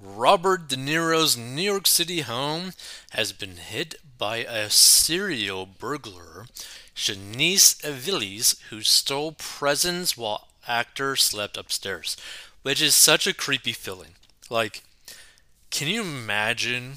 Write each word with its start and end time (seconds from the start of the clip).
Robert 0.00 0.68
De 0.68 0.76
Niro's 0.76 1.36
New 1.36 1.62
York 1.62 1.86
City 1.86 2.20
home 2.20 2.72
has 3.10 3.32
been 3.32 3.56
hit 3.56 3.96
by 4.16 4.38
a 4.38 4.70
serial 4.70 5.66
burglar, 5.66 6.46
Shanice 6.94 7.80
Aviles, 7.82 8.60
who 8.70 8.82
stole 8.82 9.32
presents 9.32 10.16
while 10.16 10.46
actor 10.68 11.16
slept 11.16 11.56
upstairs, 11.56 12.16
which 12.62 12.80
is 12.80 12.94
such 12.94 13.26
a 13.26 13.34
creepy 13.34 13.72
feeling. 13.72 14.14
Like, 14.48 14.84
can 15.70 15.88
you 15.88 16.02
imagine 16.02 16.94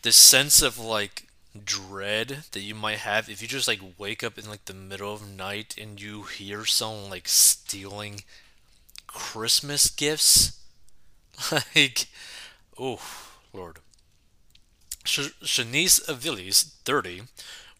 the 0.00 0.12
sense 0.12 0.62
of 0.62 0.78
like 0.78 1.26
dread 1.62 2.44
that 2.52 2.60
you 2.60 2.74
might 2.74 2.98
have 2.98 3.28
if 3.28 3.42
you 3.42 3.48
just 3.48 3.68
like 3.68 3.80
wake 3.98 4.24
up 4.24 4.38
in 4.38 4.48
like 4.48 4.64
the 4.64 4.72
middle 4.72 5.12
of 5.12 5.28
night 5.28 5.74
and 5.78 6.00
you 6.00 6.22
hear 6.22 6.64
someone 6.64 7.10
like 7.10 7.28
stealing 7.28 8.22
Christmas 9.06 9.90
gifts? 9.90 10.61
like, 11.74 12.06
oh, 12.78 13.00
Lord. 13.52 13.78
Sh- 15.04 15.30
Shanice 15.44 16.00
Aviles, 16.08 16.64
30, 16.84 17.22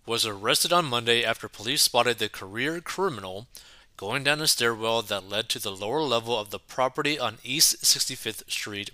was 0.06 0.24
arrested 0.24 0.72
on 0.72 0.84
Monday 0.84 1.24
after 1.24 1.48
police 1.48 1.82
spotted 1.82 2.18
the 2.18 2.28
career 2.28 2.80
criminal 2.80 3.48
going 3.96 4.22
down 4.22 4.40
a 4.40 4.46
stairwell 4.46 5.02
that 5.02 5.28
led 5.28 5.48
to 5.48 5.58
the 5.58 5.72
lower 5.72 6.02
level 6.02 6.38
of 6.38 6.50
the 6.50 6.60
property 6.60 7.18
on 7.18 7.38
East 7.42 7.82
65th 7.84 8.48
Street 8.48 8.90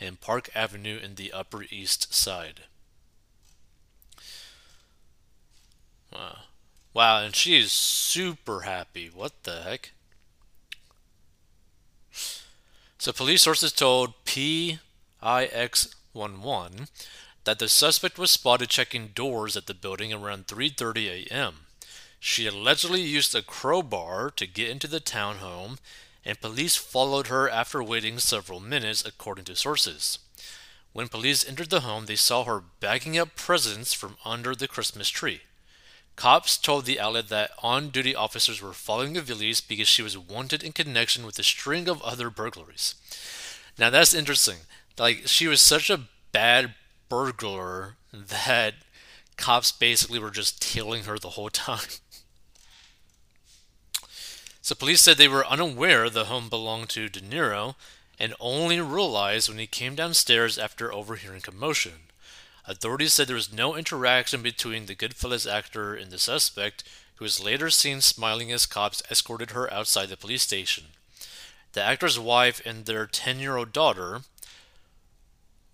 and 0.00 0.20
Park 0.20 0.50
Avenue 0.56 0.98
in 0.98 1.14
the 1.14 1.32
Upper 1.32 1.64
East 1.70 2.12
Side. 2.12 2.62
Wow. 6.12 6.38
Wow, 6.94 7.22
and 7.24 7.34
she 7.34 7.58
is 7.58 7.72
super 7.72 8.60
happy. 8.62 9.08
What 9.12 9.42
the 9.44 9.62
heck? 9.62 9.92
So 13.02 13.10
police 13.12 13.42
sources 13.42 13.72
told 13.72 14.14
PIX11 14.26 14.78
that 17.42 17.58
the 17.58 17.68
suspect 17.68 18.16
was 18.16 18.30
spotted 18.30 18.68
checking 18.68 19.08
doors 19.08 19.56
at 19.56 19.66
the 19.66 19.74
building 19.74 20.12
around 20.12 20.46
3:30 20.46 21.26
a.m. 21.26 21.66
She 22.20 22.46
allegedly 22.46 23.00
used 23.00 23.34
a 23.34 23.42
crowbar 23.42 24.30
to 24.30 24.46
get 24.46 24.70
into 24.70 24.86
the 24.86 25.00
townhome, 25.00 25.78
and 26.24 26.40
police 26.40 26.76
followed 26.76 27.26
her 27.26 27.50
after 27.50 27.82
waiting 27.82 28.20
several 28.20 28.60
minutes, 28.60 29.04
according 29.04 29.46
to 29.46 29.56
sources. 29.56 30.20
When 30.92 31.08
police 31.08 31.44
entered 31.44 31.70
the 31.70 31.80
home, 31.80 32.06
they 32.06 32.14
saw 32.14 32.44
her 32.44 32.62
bagging 32.78 33.18
up 33.18 33.34
presents 33.34 33.92
from 33.92 34.16
under 34.24 34.54
the 34.54 34.68
Christmas 34.68 35.08
tree. 35.08 35.40
Cops 36.16 36.58
told 36.58 36.84
the 36.84 37.00
outlet 37.00 37.28
that 37.28 37.50
on 37.62 37.88
duty 37.88 38.14
officers 38.14 38.60
were 38.60 38.72
following 38.72 39.14
Aviles 39.14 39.66
because 39.66 39.88
she 39.88 40.02
was 40.02 40.18
wanted 40.18 40.62
in 40.62 40.72
connection 40.72 41.24
with 41.24 41.38
a 41.38 41.42
string 41.42 41.88
of 41.88 42.02
other 42.02 42.30
burglaries. 42.30 42.94
Now 43.78 43.90
that's 43.90 44.14
interesting. 44.14 44.58
Like, 44.98 45.26
she 45.26 45.46
was 45.48 45.60
such 45.60 45.88
a 45.88 46.08
bad 46.32 46.74
burglar 47.08 47.96
that 48.12 48.74
cops 49.36 49.72
basically 49.72 50.18
were 50.18 50.30
just 50.30 50.60
tailing 50.60 51.04
her 51.04 51.18
the 51.18 51.30
whole 51.30 51.50
time. 51.50 51.80
So 54.64 54.76
police 54.76 55.00
said 55.00 55.16
they 55.16 55.26
were 55.26 55.44
unaware 55.44 56.08
the 56.08 56.26
home 56.26 56.48
belonged 56.48 56.88
to 56.90 57.08
De 57.08 57.20
Niro 57.20 57.74
and 58.16 58.32
only 58.38 58.80
realized 58.80 59.48
when 59.48 59.58
he 59.58 59.66
came 59.66 59.96
downstairs 59.96 60.56
after 60.56 60.92
overhearing 60.92 61.40
commotion. 61.40 62.11
Authorities 62.64 63.12
said 63.12 63.26
there 63.26 63.34
was 63.34 63.52
no 63.52 63.76
interaction 63.76 64.42
between 64.42 64.86
the 64.86 64.94
Goodfellas 64.94 65.50
actor 65.50 65.94
and 65.94 66.10
the 66.10 66.18
suspect, 66.18 66.84
who 67.16 67.24
was 67.24 67.42
later 67.42 67.70
seen 67.70 68.00
smiling 68.00 68.52
as 68.52 68.66
cops 68.66 69.02
escorted 69.10 69.50
her 69.50 69.72
outside 69.72 70.08
the 70.08 70.16
police 70.16 70.42
station. 70.42 70.84
The 71.72 71.82
actor's 71.82 72.18
wife 72.18 72.60
and 72.64 72.84
their 72.84 73.06
10 73.06 73.40
year 73.40 73.56
old 73.56 73.72
daughter 73.72 74.22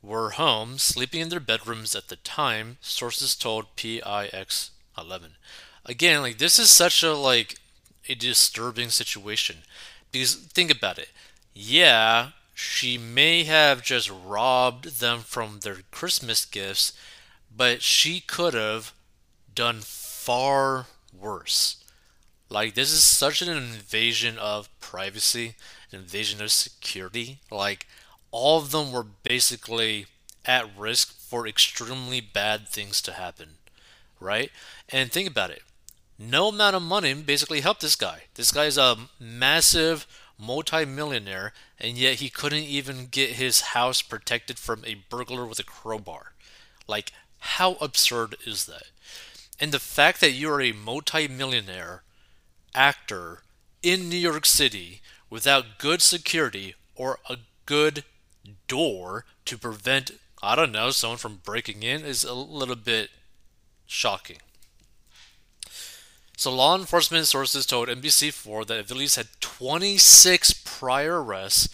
were 0.02 0.30
home, 0.30 0.78
sleeping 0.78 1.20
in 1.20 1.28
their 1.28 1.40
bedrooms 1.40 1.94
at 1.94 2.08
the 2.08 2.16
time, 2.16 2.78
sources 2.80 3.34
told 3.34 3.74
PIX 3.76 4.70
11. 4.96 5.32
Again, 5.84 6.22
like 6.22 6.38
this 6.38 6.58
is 6.58 6.70
such 6.70 7.02
a 7.02 7.14
like 7.14 7.56
a 8.08 8.14
disturbing 8.14 8.90
situation 8.90 9.58
because 10.12 10.34
think 10.34 10.70
about 10.70 10.98
it. 10.98 11.08
Yeah, 11.54 12.30
she 12.60 12.98
may 12.98 13.44
have 13.44 13.84
just 13.84 14.10
robbed 14.10 14.98
them 14.98 15.20
from 15.20 15.60
their 15.60 15.76
Christmas 15.92 16.44
gifts, 16.44 16.92
but 17.56 17.82
she 17.82 18.18
could 18.18 18.52
have 18.52 18.92
done 19.54 19.78
far 19.80 20.86
worse. 21.16 21.76
Like, 22.50 22.74
this 22.74 22.90
is 22.90 23.04
such 23.04 23.42
an 23.42 23.48
invasion 23.48 24.38
of 24.38 24.68
privacy, 24.80 25.54
an 25.92 26.00
invasion 26.00 26.42
of 26.42 26.50
security. 26.50 27.38
Like, 27.48 27.86
all 28.32 28.58
of 28.58 28.72
them 28.72 28.90
were 28.90 29.06
basically 29.22 30.06
at 30.44 30.68
risk 30.76 31.16
for 31.16 31.46
extremely 31.46 32.20
bad 32.20 32.66
things 32.66 33.00
to 33.02 33.12
happen, 33.12 33.50
right? 34.18 34.50
And 34.88 35.12
think 35.12 35.28
about 35.28 35.50
it 35.50 35.62
no 36.18 36.48
amount 36.48 36.74
of 36.74 36.82
money 36.82 37.14
basically 37.14 37.60
helped 37.60 37.80
this 37.80 37.94
guy. 37.94 38.22
This 38.34 38.50
guy 38.50 38.64
is 38.64 38.76
a 38.76 38.96
massive 39.20 40.04
multi-millionaire, 40.38 41.52
and 41.78 41.98
yet 41.98 42.16
he 42.16 42.30
couldn't 42.30 42.64
even 42.64 43.06
get 43.06 43.30
his 43.30 43.60
house 43.60 44.00
protected 44.00 44.58
from 44.58 44.84
a 44.86 45.02
burglar 45.10 45.44
with 45.44 45.58
a 45.58 45.64
crowbar. 45.64 46.32
Like, 46.86 47.12
how 47.38 47.74
absurd 47.74 48.36
is 48.46 48.66
that? 48.66 48.84
And 49.60 49.72
the 49.72 49.80
fact 49.80 50.20
that 50.20 50.32
you're 50.32 50.62
a 50.62 50.72
multi-millionaire 50.72 52.02
actor 52.74 53.42
in 53.82 54.08
New 54.08 54.16
York 54.16 54.46
City 54.46 55.00
without 55.28 55.78
good 55.78 56.00
security 56.00 56.74
or 56.94 57.18
a 57.28 57.38
good 57.66 58.04
door 58.66 59.24
to 59.44 59.58
prevent, 59.58 60.12
I 60.42 60.54
don't 60.54 60.72
know, 60.72 60.90
someone 60.90 61.18
from 61.18 61.40
breaking 61.44 61.82
in 61.82 62.04
is 62.04 62.24
a 62.24 62.34
little 62.34 62.76
bit 62.76 63.10
shocking. 63.86 64.38
So, 66.38 66.54
law 66.54 66.78
enforcement 66.78 67.26
sources 67.26 67.66
told 67.66 67.88
NBC4 67.88 68.64
that 68.68 68.86
Aviles 68.86 69.16
had 69.16 69.26
26 69.40 70.52
prior 70.64 71.20
arrests, 71.20 71.68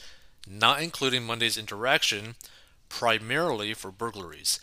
not 0.48 0.80
including 0.80 1.26
Monday's 1.26 1.58
interaction, 1.58 2.34
primarily 2.88 3.74
for 3.74 3.90
burglaries. 3.90 4.58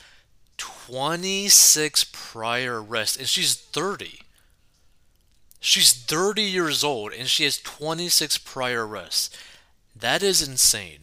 26 0.57 2.06
prior 2.12 2.81
arrests, 2.81 3.16
and 3.16 3.29
she's 3.29 3.53
30. 3.53 4.22
She's 5.59 5.94
30 5.94 6.41
years 6.41 6.83
old, 6.83 7.13
and 7.13 7.28
she 7.28 7.44
has 7.44 7.59
26 7.59 8.39
prior 8.39 8.88
arrests. 8.88 9.29
That 9.95 10.23
is 10.23 10.41
insane. 10.41 11.01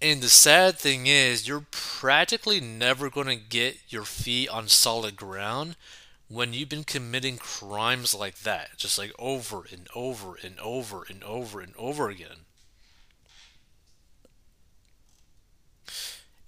And 0.00 0.22
the 0.22 0.28
sad 0.28 0.78
thing 0.78 1.08
is, 1.08 1.48
you're 1.48 1.66
practically 1.72 2.60
never 2.60 3.10
going 3.10 3.26
to 3.26 3.34
get 3.34 3.78
your 3.88 4.04
feet 4.04 4.48
on 4.48 4.68
solid 4.68 5.16
ground 5.16 5.74
when 6.28 6.52
you've 6.52 6.68
been 6.68 6.84
committing 6.84 7.38
crimes 7.38 8.14
like 8.14 8.40
that, 8.40 8.76
just 8.76 8.98
like 8.98 9.12
over 9.18 9.64
and 9.70 9.86
over 9.94 10.36
and 10.42 10.58
over 10.58 11.04
and 11.08 11.22
over 11.22 11.60
and 11.60 11.72
over 11.76 12.08
again. 12.08 12.46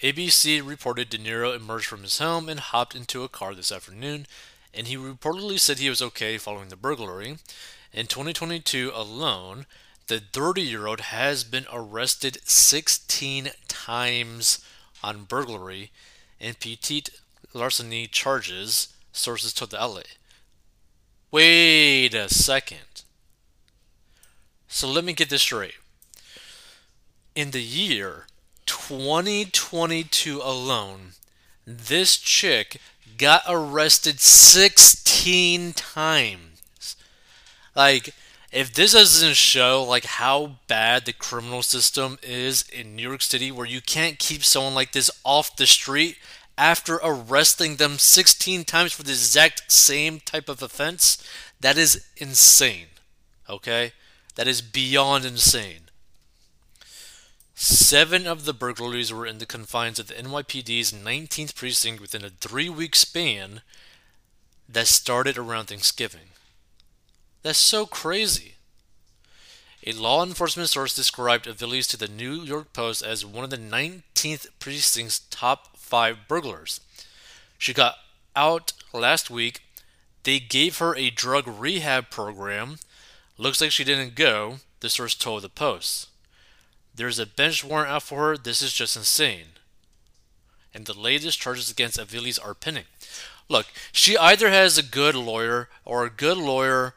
ABC 0.02 0.64
reported 0.66 1.10
De 1.10 1.18
Niro 1.18 1.54
emerged 1.54 1.86
from 1.86 2.02
his 2.02 2.18
home 2.18 2.48
and 2.48 2.60
hopped 2.60 2.94
into 2.94 3.24
a 3.24 3.28
car 3.28 3.54
this 3.54 3.72
afternoon, 3.72 4.26
and 4.72 4.86
he 4.86 4.96
reportedly 4.96 5.58
said 5.58 5.78
he 5.78 5.90
was 5.90 6.02
okay 6.02 6.38
following 6.38 6.68
the 6.68 6.76
burglary. 6.76 7.38
In 7.92 8.06
2022 8.06 8.92
alone, 8.94 9.66
the 10.06 10.20
30 10.20 10.62
year 10.62 10.86
old 10.86 11.00
has 11.00 11.44
been 11.44 11.66
arrested 11.72 12.38
16 12.44 13.50
times 13.66 14.64
on 15.02 15.24
burglary 15.24 15.90
and 16.40 16.58
petit 16.58 17.04
larceny 17.52 18.06
charges 18.06 18.88
sources 19.18 19.52
told 19.52 19.70
the 19.70 19.82
outlet. 19.82 20.16
Wait 21.30 22.14
a 22.14 22.28
second. 22.28 23.02
So 24.68 24.88
let 24.88 25.04
me 25.04 25.12
get 25.12 25.30
this 25.30 25.42
straight. 25.42 25.74
In 27.34 27.50
the 27.50 27.62
year 27.62 28.26
2022 28.66 30.40
alone, 30.42 31.12
this 31.66 32.16
chick 32.16 32.80
got 33.16 33.42
arrested 33.46 34.20
16 34.20 35.72
times. 35.74 36.96
Like, 37.74 38.14
if 38.50 38.72
this 38.72 38.92
doesn't 38.92 39.36
show 39.36 39.84
like 39.84 40.04
how 40.04 40.52
bad 40.66 41.04
the 41.04 41.12
criminal 41.12 41.62
system 41.62 42.18
is 42.22 42.64
in 42.70 42.96
New 42.96 43.08
York 43.08 43.22
City, 43.22 43.52
where 43.52 43.66
you 43.66 43.80
can't 43.80 44.18
keep 44.18 44.42
someone 44.42 44.74
like 44.74 44.92
this 44.92 45.10
off 45.24 45.56
the 45.56 45.66
street 45.66 46.16
after 46.58 46.96
arresting 46.96 47.76
them 47.76 47.98
16 47.98 48.64
times 48.64 48.92
for 48.92 49.04
the 49.04 49.12
exact 49.12 49.70
same 49.70 50.18
type 50.20 50.48
of 50.48 50.60
offense, 50.60 51.24
that 51.60 51.78
is 51.78 52.04
insane. 52.16 52.88
Okay? 53.48 53.92
That 54.34 54.48
is 54.48 54.60
beyond 54.60 55.24
insane. 55.24 55.88
Seven 57.54 58.26
of 58.26 58.44
the 58.44 58.52
burglaries 58.52 59.12
were 59.12 59.26
in 59.26 59.38
the 59.38 59.46
confines 59.46 59.98
of 59.98 60.08
the 60.08 60.14
NYPD's 60.14 60.92
19th 60.92 61.54
precinct 61.54 62.00
within 62.00 62.24
a 62.24 62.30
three 62.30 62.68
week 62.68 62.94
span 62.94 63.62
that 64.68 64.86
started 64.86 65.38
around 65.38 65.66
Thanksgiving. 65.66 66.30
That's 67.42 67.58
so 67.58 67.86
crazy. 67.86 68.54
A 69.86 69.92
law 69.92 70.24
enforcement 70.24 70.68
source 70.68 70.94
described 70.94 71.46
Aviles 71.46 71.88
to 71.90 71.96
the 71.96 72.08
New 72.08 72.42
York 72.42 72.72
Post 72.72 73.02
as 73.02 73.24
one 73.24 73.44
of 73.44 73.50
the 73.50 73.56
19th 73.56 74.48
precinct's 74.58 75.20
top 75.30 75.77
five 75.88 76.28
burglars. 76.28 76.80
She 77.56 77.72
got 77.72 77.96
out 78.36 78.72
last 78.92 79.30
week. 79.30 79.62
They 80.22 80.38
gave 80.38 80.78
her 80.78 80.94
a 80.94 81.10
drug 81.10 81.48
rehab 81.48 82.10
program. 82.10 82.76
Looks 83.38 83.60
like 83.60 83.70
she 83.70 83.84
didn't 83.84 84.14
go, 84.14 84.56
the 84.80 84.90
source 84.90 85.14
told 85.14 85.42
the 85.42 85.48
Post. 85.48 86.08
There's 86.94 87.18
a 87.18 87.26
bench 87.26 87.64
warrant 87.64 87.90
out 87.90 88.02
for 88.02 88.28
her. 88.28 88.36
This 88.36 88.60
is 88.60 88.72
just 88.72 88.96
insane. 88.96 89.56
And 90.74 90.84
the 90.84 90.98
latest 90.98 91.40
charges 91.40 91.70
against 91.70 91.98
Aviles 91.98 92.44
are 92.44 92.54
pending. 92.54 92.84
Look, 93.48 93.66
she 93.92 94.18
either 94.18 94.50
has 94.50 94.76
a 94.76 94.82
good 94.82 95.14
lawyer 95.14 95.68
or 95.84 96.04
a 96.04 96.10
good 96.10 96.36
lawyer 96.36 96.94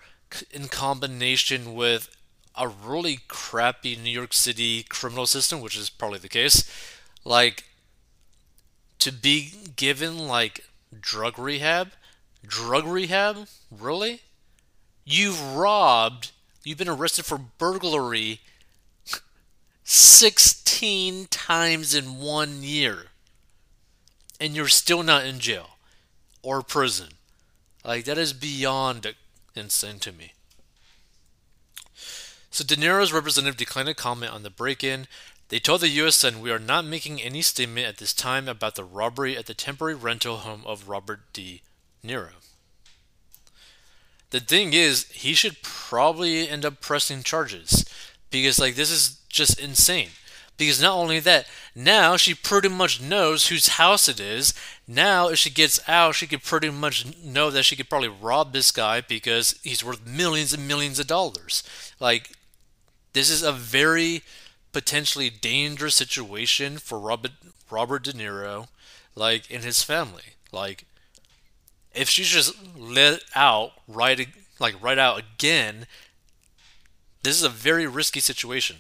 in 0.52 0.68
combination 0.68 1.74
with 1.74 2.10
a 2.56 2.68
really 2.68 3.20
crappy 3.28 3.96
New 3.96 4.10
York 4.10 4.34
City 4.34 4.84
criminal 4.84 5.26
system, 5.26 5.62
which 5.62 5.78
is 5.78 5.90
probably 5.90 6.20
the 6.20 6.28
case, 6.28 6.70
like 7.24 7.64
to 9.02 9.12
be 9.12 9.52
given 9.76 10.28
like 10.28 10.66
drug 11.00 11.38
rehab, 11.38 11.92
drug 12.46 12.86
rehab, 12.86 13.48
really? 13.70 14.22
You've 15.04 15.42
robbed, 15.56 16.32
you've 16.64 16.78
been 16.78 16.88
arrested 16.88 17.26
for 17.26 17.38
burglary 17.58 18.42
16 19.84 21.28
times 21.30 21.94
in 21.96 22.20
one 22.20 22.64
year, 22.64 23.08
and 24.40 24.56
you're 24.56 24.68
still 24.68 25.04
not 25.04 25.26
in 25.26 25.40
jail 25.40 25.72
or 26.44 26.62
prison. 26.62 27.10
Like, 27.84 28.06
that 28.06 28.18
is 28.20 28.34
beyond 28.34 29.16
insane 29.56 30.00
to 30.00 30.12
me. 30.12 30.34
So 32.52 32.64
De 32.64 32.76
Niro's 32.76 33.12
representative 33.12 33.58
declined 33.58 33.88
to 33.88 33.96
comment 33.96 34.34
on 34.34 34.44
the 34.44 34.50
break-in. 34.50 35.08
They 35.52 35.60
told 35.60 35.82
the 35.82 35.98
USN 35.98 36.40
we 36.40 36.50
are 36.50 36.60
not 36.60 36.86
making 36.86 37.22
any 37.22 37.42
statement 37.42 37.86
at 37.86 37.98
this 37.98 38.14
time 38.14 38.48
about 38.48 38.76
the 38.76 38.86
robbery 38.86 39.38
at 39.38 39.48
the 39.48 39.54
temporary 39.54 39.96
rental 39.96 40.38
home 40.38 40.64
of 40.66 40.88
Robert 40.88 41.34
De 41.34 41.62
Niro. 42.02 42.30
The 44.30 44.40
thing 44.40 44.72
is, 44.72 45.10
he 45.10 45.34
should 45.34 45.62
probably 45.62 46.48
end 46.48 46.64
up 46.64 46.80
pressing 46.80 47.22
charges 47.22 47.84
because 48.30 48.60
like 48.60 48.76
this 48.76 48.90
is 48.90 49.20
just 49.28 49.60
insane. 49.60 50.12
Because 50.56 50.82
not 50.82 50.96
only 50.96 51.20
that, 51.20 51.48
now 51.76 52.16
she 52.16 52.34
pretty 52.34 52.70
much 52.70 53.02
knows 53.02 53.48
whose 53.48 53.76
house 53.76 54.08
it 54.08 54.22
is. 54.22 54.54
Now, 54.88 55.28
if 55.28 55.40
she 55.40 55.50
gets 55.50 55.82
out, 55.86 56.16
she 56.16 56.28
could 56.28 56.44
pretty 56.44 56.70
much 56.70 57.06
know 57.22 57.50
that 57.50 57.64
she 57.64 57.76
could 57.76 57.90
probably 57.90 58.08
rob 58.08 58.54
this 58.54 58.72
guy 58.72 59.02
because 59.02 59.60
he's 59.64 59.84
worth 59.84 60.08
millions 60.08 60.54
and 60.54 60.66
millions 60.66 60.98
of 60.98 61.08
dollars. 61.08 61.64
Like, 62.00 62.38
this 63.12 63.30
is 63.30 63.44
a 63.44 63.52
very 63.52 64.24
potentially 64.72 65.30
dangerous 65.30 65.96
situation 65.96 66.78
for 66.78 67.00
Robert 67.00 67.32
Robert 67.70 68.04
De 68.04 68.14
Niro, 68.14 68.68
like 69.16 69.50
in 69.50 69.62
his 69.62 69.84
family. 69.84 70.36
Like 70.52 70.86
if 71.94 72.10
she's 72.10 72.30
just 72.30 72.54
let 72.78 73.24
out 73.36 73.72
right 73.88 74.28
like 74.60 74.82
right 74.82 74.98
out 74.98 75.20
again, 75.20 75.88
this 77.24 77.36
is 77.36 77.44
a 77.44 77.50
very 77.50 77.88
risky 77.88 78.20
situation. 78.20 78.78